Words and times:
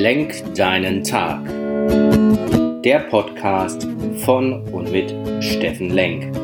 Lenk 0.00 0.54
deinen 0.54 1.04
Tag. 1.04 1.44
Der 2.82 3.00
Podcast 3.10 3.86
von 4.24 4.66
und 4.72 4.90
mit 4.90 5.14
Steffen 5.44 5.90
Lenk. 5.90 6.34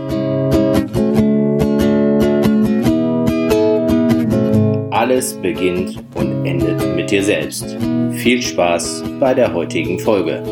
Alles 4.92 5.40
beginnt 5.40 6.04
und 6.16 6.44
endet 6.44 6.96
mit 6.96 7.10
dir 7.10 7.24
selbst. 7.24 7.78
Viel 8.12 8.42
Spaß 8.42 9.02
bei 9.18 9.32
der 9.32 9.54
heutigen 9.54 9.98
Folge. 10.00 10.42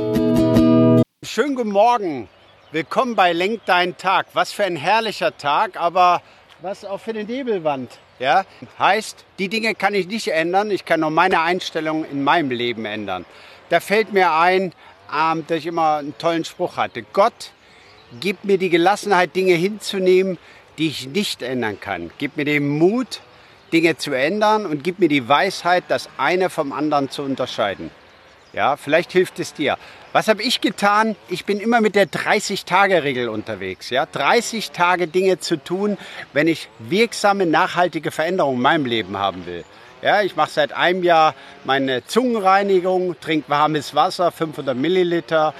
Schönen 1.22 1.56
guten 1.56 1.72
Morgen. 1.72 2.26
Willkommen 2.72 3.16
bei 3.16 3.34
Lenk 3.34 3.66
deinen 3.66 3.98
Tag. 3.98 4.28
Was 4.32 4.50
für 4.50 4.64
ein 4.64 4.76
herrlicher 4.76 5.36
Tag, 5.36 5.78
aber 5.78 6.22
was 6.64 6.82
auch 6.82 6.98
für 6.98 7.10
eine 7.10 7.24
Nebelwand. 7.24 7.98
Ja? 8.18 8.46
Heißt, 8.78 9.26
die 9.38 9.50
Dinge 9.50 9.74
kann 9.74 9.94
ich 9.94 10.06
nicht 10.06 10.28
ändern, 10.28 10.70
ich 10.70 10.86
kann 10.86 11.00
nur 11.00 11.10
meine 11.10 11.42
Einstellung 11.42 12.06
in 12.10 12.24
meinem 12.24 12.50
Leben 12.50 12.86
ändern. 12.86 13.26
Da 13.68 13.80
fällt 13.80 14.14
mir 14.14 14.32
ein, 14.32 14.72
ähm, 15.14 15.44
dass 15.46 15.58
ich 15.58 15.66
immer 15.66 15.96
einen 15.96 16.16
tollen 16.16 16.44
Spruch 16.46 16.78
hatte. 16.78 17.02
Gott, 17.12 17.52
gib 18.18 18.44
mir 18.44 18.56
die 18.56 18.70
Gelassenheit, 18.70 19.36
Dinge 19.36 19.52
hinzunehmen, 19.52 20.38
die 20.78 20.88
ich 20.88 21.06
nicht 21.08 21.42
ändern 21.42 21.78
kann. 21.80 22.10
Gib 22.16 22.38
mir 22.38 22.46
den 22.46 22.66
Mut, 22.66 23.20
Dinge 23.70 23.98
zu 23.98 24.12
ändern 24.12 24.64
und 24.64 24.82
gib 24.82 25.00
mir 25.00 25.08
die 25.08 25.28
Weisheit, 25.28 25.84
das 25.88 26.08
eine 26.16 26.48
vom 26.48 26.72
anderen 26.72 27.10
zu 27.10 27.22
unterscheiden. 27.22 27.90
Ja, 28.54 28.76
vielleicht 28.76 29.10
hilft 29.10 29.40
es 29.40 29.52
dir. 29.52 29.76
Was 30.12 30.28
habe 30.28 30.42
ich 30.42 30.60
getan? 30.60 31.16
Ich 31.28 31.44
bin 31.44 31.58
immer 31.58 31.80
mit 31.80 31.96
der 31.96 32.06
30-Tage-Regel 32.06 33.28
unterwegs. 33.28 33.90
Ja? 33.90 34.06
30 34.06 34.70
Tage 34.70 35.08
Dinge 35.08 35.40
zu 35.40 35.56
tun, 35.56 35.98
wenn 36.32 36.46
ich 36.46 36.68
wirksame, 36.78 37.46
nachhaltige 37.46 38.12
Veränderungen 38.12 38.58
in 38.58 38.62
meinem 38.62 38.86
Leben 38.86 39.18
haben 39.18 39.44
will. 39.46 39.64
Ja, 40.02 40.22
ich 40.22 40.36
mache 40.36 40.50
seit 40.50 40.72
einem 40.72 41.02
Jahr 41.02 41.34
meine 41.64 42.06
Zungenreinigung, 42.06 43.18
trinke 43.20 43.48
warmes 43.48 43.94
Wasser, 43.94 44.30
500 44.30 44.76
Milliliter, 44.76 45.52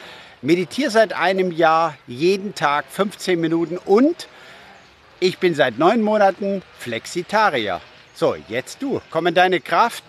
meditiere 0.43 0.91
seit 0.91 1.15
einem 1.15 1.51
Jahr 1.51 1.97
jeden 2.07 2.55
Tag 2.55 2.85
15 2.91 3.41
Minuten 3.41 3.79
und 3.79 4.29
ich 5.19 5.39
bin 5.39 5.55
seit 5.55 5.79
neun 5.79 6.03
Monaten 6.03 6.63
Flexitarier. 6.79 7.81
So, 8.15 8.37
jetzt 8.49 8.83
du, 8.83 9.01
komm 9.11 9.27
in 9.29 9.35
deine 9.35 9.61
Kraft. 9.61 10.05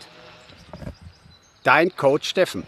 Dein 1.63 1.95
Coach 1.95 2.29
Steffen. 2.29 2.67